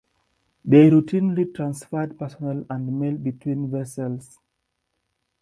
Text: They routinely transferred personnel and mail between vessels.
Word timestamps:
They 0.65 0.89
routinely 0.89 1.53
transferred 1.53 2.17
personnel 2.17 2.65
and 2.71 2.99
mail 2.99 3.17
between 3.17 3.69
vessels. 3.69 4.39